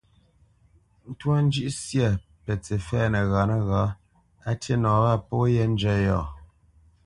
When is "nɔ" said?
4.83-4.91